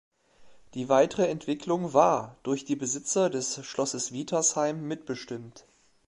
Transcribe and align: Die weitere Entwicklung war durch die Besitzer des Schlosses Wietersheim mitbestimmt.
Die 0.73 0.89
weitere 0.89 1.27
Entwicklung 1.27 1.93
war 1.93 2.39
durch 2.41 2.65
die 2.65 2.75
Besitzer 2.75 3.29
des 3.29 3.63
Schlosses 3.63 4.11
Wietersheim 4.11 4.87
mitbestimmt. 4.87 5.67